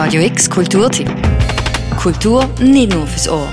[0.00, 1.10] Radio X Kulturtipp.
[1.96, 3.48] Kultur nicht nur fürs Ohr.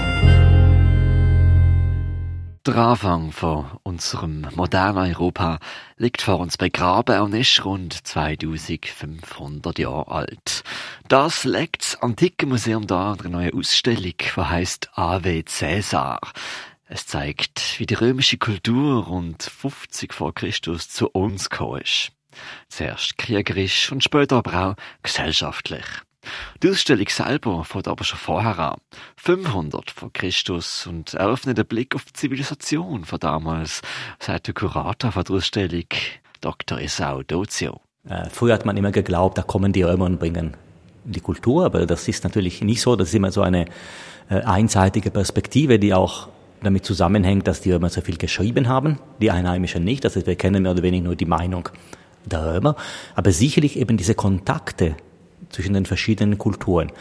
[2.67, 5.57] Der Anfang von unserem modernen Europa
[5.97, 10.63] liegt vor uns begraben und ist rund 2500 Jahre alt.
[11.07, 16.19] Das legt das Antike Museum da eine neue Ausstellung, die heißt Ave Caesar.
[16.87, 22.11] Es zeigt, wie die römische Kultur rund 50 vor Christus zu uns gekommen ist.
[22.69, 25.85] Zuerst kriegerisch und später aber auch gesellschaftlich.
[26.61, 28.77] Die Ausstellung selber fängt aber schon vorher an.
[29.17, 33.81] 500 vor Christus und eröffnet einen Blick auf die Zivilisation von damals,
[34.19, 35.85] sagt der Kurator von der Ausstellung,
[36.41, 36.79] Dr.
[36.79, 37.81] Esau Dozio.
[38.07, 40.55] Äh, früher hat man immer geglaubt, da kommen die Römer und bringen
[41.03, 42.95] die Kultur, aber das ist natürlich nicht so.
[42.95, 43.65] Das ist immer so eine
[44.29, 46.29] äh, einseitige Perspektive, die auch
[46.61, 50.05] damit zusammenhängt, dass die Römer so viel geschrieben haben, die Einheimischen nicht.
[50.05, 51.69] Heißt, wir kennen mehr oder weniger nur die Meinung
[52.25, 52.75] der Römer,
[53.13, 54.95] aber sicherlich eben diese Kontakte
[55.49, 56.91] zwischen den verschiedenen Kulturen.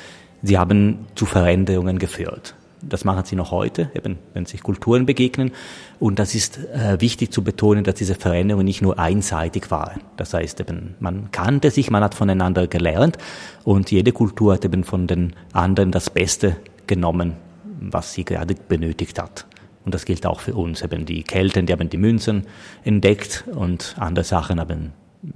[0.42, 2.54] Sie haben zu Veränderungen geführt.
[2.88, 5.52] Das machen sie noch heute, eben wenn sich Kulturen begegnen.
[5.98, 10.02] Und das ist äh, wichtig zu betonen, dass diese Veränderungen nicht nur einseitig waren.
[10.16, 13.16] Das heißt eben, man kannte sich, man hat voneinander gelernt
[13.64, 17.34] und jede Kultur hat eben von den anderen das Beste genommen,
[17.80, 19.46] was sie gerade benötigt hat.
[19.84, 20.82] Und das gilt auch für uns.
[20.82, 22.46] Eben die Kelten, die haben die Münzen
[22.84, 24.92] entdeckt und andere Sachen haben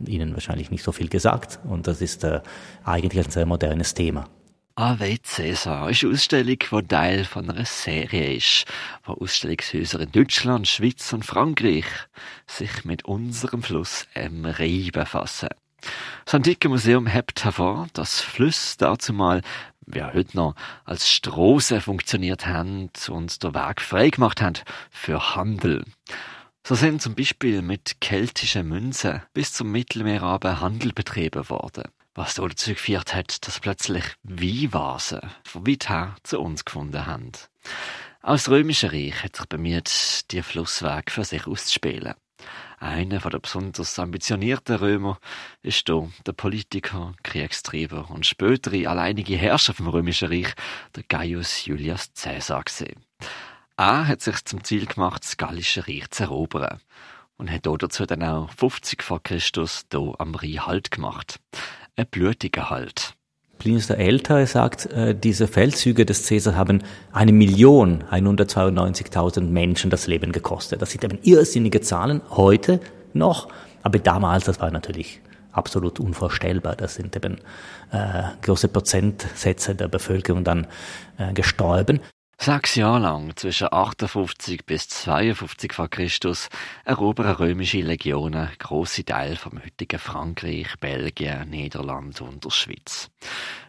[0.06, 1.58] ihnen wahrscheinlich nicht so viel gesagt.
[1.64, 2.40] Und das ist äh,
[2.84, 4.28] eigentlich ein sehr modernes Thema.
[4.74, 8.64] Ave Cäsar ist eine Ausstellung, die Teil von einer Serie ist,
[9.04, 11.86] wo Ausstellungshäuser in Deutschland, Schweiz und Frankreich
[12.46, 15.48] sich mit unserem Fluss im Rhein befassen.
[16.24, 19.42] Das Antike Museum hebt hervor, dass Flüsse dazu mal,
[19.84, 24.54] wie heute noch, als Strasse funktioniert haben und der Weg frei gemacht haben
[24.90, 25.84] für Handel.
[26.68, 31.84] So sind zum Beispiel mit keltischen Münzen bis zum Mittelmeer aber Handel betrieben worden.
[32.14, 37.32] Was dazu geführt hat, dass plötzlich Weinvasen von weit her zu uns gefunden haben.
[38.20, 42.12] Auch das Römische Reich hat sich bemüht, die Flussweg für sich auszuspielen.
[42.80, 45.18] Einer der besonders ambitionierten Römer
[45.62, 50.52] ist hier der Politiker, Kriegstreiber und spätere alleinige Herrscher vom Römischen Reich,
[50.94, 53.06] der Gaius Julius Caesar gesehen.
[53.78, 56.80] Er hat sich zum Ziel gemacht, das Gallische Reich zu erobern
[57.36, 61.38] und hat dazu dann auch 50 vor Christus hier am Rhein Halt gemacht.
[61.94, 63.14] Ein blutiger Halt.
[63.60, 70.08] Plinius der Ältere sagt, äh, diese Feldzüge des Caesar haben eine Million 192.000 Menschen das
[70.08, 70.82] Leben gekostet.
[70.82, 72.80] Das sind eben irrsinnige Zahlen heute
[73.12, 73.46] noch,
[73.84, 75.20] aber damals, das war natürlich
[75.52, 76.74] absolut unvorstellbar.
[76.74, 77.38] Das sind eben
[77.92, 80.66] äh, große Prozentsätze der Bevölkerung dann
[81.16, 82.00] äh, gestorben.
[82.40, 86.48] Sechs Jahre lang, zwischen 58 bis 52 vor Christus,
[86.84, 93.10] erobern römische Legionen grosse Teile vom heutigen Frankreich, Belgien, Niederland und der Schweiz.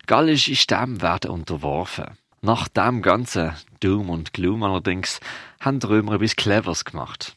[0.05, 2.11] Gallische Stämme werden unterworfen.
[2.41, 5.19] Nach dem ganzen Doom und Gloom allerdings
[5.59, 7.35] haben die Römer etwas Cleveres gemacht.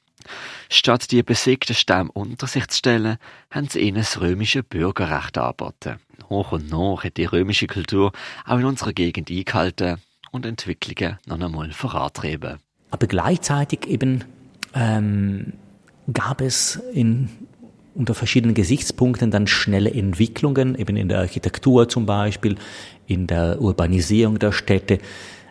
[0.68, 3.16] Statt die besiegten Stämme unter sich zu stellen,
[3.50, 5.98] haben sie ihnen das römische Bürgerrecht angeboten.
[6.28, 8.12] Hoch und nach hat die römische Kultur
[8.44, 9.98] auch in unserer Gegend eingehalten
[10.32, 12.58] und Entwicklungen noch einmal vorantreiben.
[12.90, 14.24] Aber gleichzeitig eben
[14.74, 15.52] ähm,
[16.12, 17.28] gab es in,
[17.94, 22.56] unter verschiedenen Gesichtspunkten dann schnelle Entwicklungen, eben in der Architektur zum Beispiel,
[23.06, 24.98] in der Urbanisierung der Städte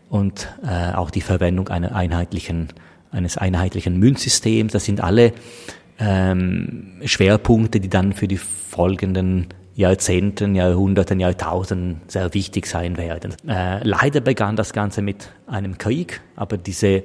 [0.10, 2.68] und äh, auch die Verwendung einer einheitlichen,
[3.12, 4.74] eines einheitlichen Münzsystems.
[4.74, 5.34] Das sind alle
[6.00, 13.36] ähm, Schwerpunkte, die dann für die folgenden Jahrzehnten, Jahrhunderten, Jahrtausenden sehr wichtig sein werden.
[13.48, 17.04] Äh, leider begann das Ganze mit einem Krieg, aber diese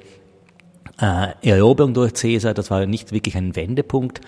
[0.99, 4.21] äh, Eroberung durch Caesar, das war nicht wirklich ein Wendepunkt,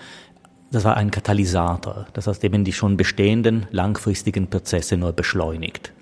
[0.72, 2.06] das war ein Katalysator.
[2.12, 5.92] Das heißt eben die schon bestehenden langfristigen Prozesse nur beschleunigt.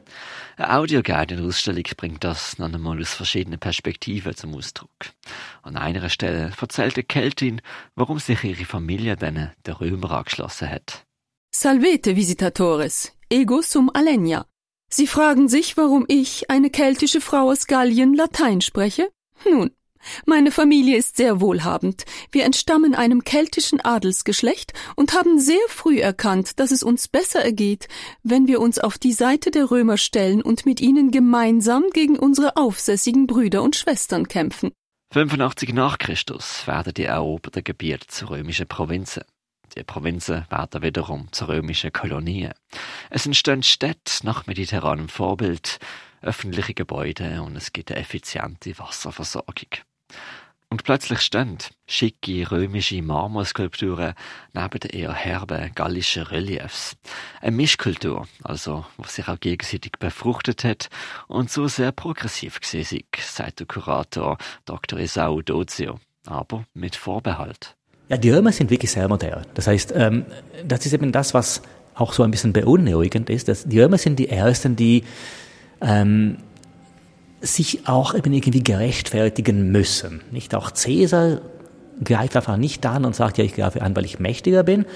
[0.59, 4.91] Eine Audioguide in der Ausstellung bringt das noch einmal aus verschiedenen Perspektiven zum Ausdruck.
[5.63, 7.63] An einer Stelle erzählt die Keltin,
[7.95, 11.07] warum sich ihre Familie dann der Römer angeschlossen hat.
[11.51, 14.47] Salvete, Visitatores, ego sum alenia.
[14.91, 19.11] Sie fragen sich, warum ich, eine keltische Frau aus Gallien, Latein spreche?
[19.51, 19.71] Nun,
[20.25, 22.05] meine Familie ist sehr wohlhabend.
[22.31, 27.89] Wir entstammen einem keltischen Adelsgeschlecht und haben sehr früh erkannt, dass es uns besser ergeht,
[28.23, 32.57] wenn wir uns auf die Seite der Römer stellen und mit ihnen gemeinsam gegen unsere
[32.57, 34.71] aufsässigen Brüder und Schwestern kämpfen.
[35.13, 39.25] 85 nach Christus werden die eroberten Gebiete zu römischen Provinzen.
[39.79, 42.53] Die Provinzen werden wiederum zu römischen Kolonien.
[43.11, 45.79] Es entstehen Städte nach mediterranem Vorbild,
[46.21, 49.69] öffentliche Gebäude und es gibt eine effiziente Wasserversorgung.
[50.69, 54.15] Und plötzlich stehen schicke römische Marmorskulpturen
[54.53, 56.97] neben den eher herben gallischen Reliefs.
[57.41, 60.89] Eine Mischkultur, also, was sich auch gegenseitig befruchtet hat
[61.29, 64.99] und so sehr progressiv gesehen sagt der Kurator Dr.
[64.99, 66.01] Esau Dozio.
[66.27, 67.78] Aber mit Vorbehalt.
[68.09, 69.45] Ja, die Römer sind wirklich sehr modern.
[69.55, 70.25] Das heißt, ähm,
[70.67, 71.63] das ist eben das, was
[71.95, 73.49] auch so ein bisschen beunruhigend ist.
[73.49, 75.05] Dass die Römer sind die Ersten, die
[75.81, 76.39] ähm,
[77.41, 80.23] sich auch eben irgendwie gerechtfertigen müssen.
[80.31, 81.41] Nicht auch Cäsar
[82.03, 84.87] greift einfach nicht an und sagt, ja, ich greife an, weil ich mächtiger bin.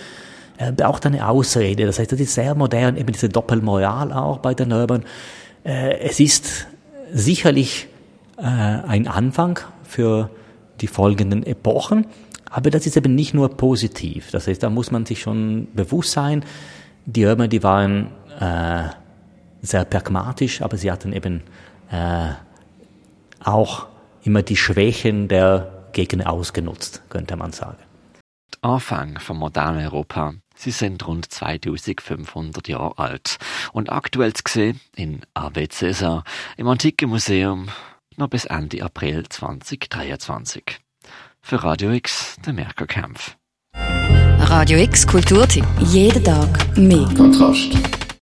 [0.56, 1.87] Er braucht eine Ausrede.
[1.87, 5.05] Das heißt, das ist sehr modern, eben diese Doppelmoral auch bei den Römern.
[5.64, 6.67] Äh, es ist
[7.12, 7.88] sicherlich
[8.38, 10.31] äh, ein Anfang für
[10.81, 12.06] die folgenden Epochen,
[12.52, 14.31] aber das ist eben nicht nur positiv.
[14.31, 16.44] Das heißt, da muss man sich schon bewusst sein,
[17.06, 18.08] die Römer, die waren
[18.38, 18.84] äh,
[19.62, 21.43] sehr pragmatisch, aber sie hatten eben
[21.90, 22.31] äh,
[23.43, 23.87] auch
[24.22, 27.78] immer die Schwächen der Gegner ausgenutzt, könnte man sagen.
[28.60, 30.34] Anfang vom modernen Europa.
[30.54, 33.38] Sie sind rund 2500 Jahre alt
[33.72, 36.22] und aktuell zu sehen in AB Cäsar
[36.56, 37.69] im Antiken Museum
[38.16, 40.81] noch bis Ende April 2023.
[41.44, 43.37] Für Radio X, der Merker Kampf.
[43.75, 45.67] Radio X Kulturtipp.
[45.81, 47.06] Jeden Tag mehr.
[47.17, 48.01] Kontrast.